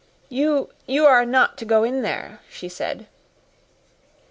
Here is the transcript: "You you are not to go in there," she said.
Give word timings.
"You 0.29 0.71
you 0.87 1.05
are 1.05 1.27
not 1.27 1.59
to 1.59 1.63
go 1.65 1.83
in 1.83 2.01
there," 2.01 2.39
she 2.49 2.67
said. 2.67 3.05